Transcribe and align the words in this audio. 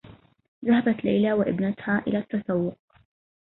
ذهبت 0.65 1.03
ليلى 1.03 1.33
و 1.33 1.41
ابنتها 1.41 2.03
إلى 2.07 2.17
التّسوّق. 2.17 2.77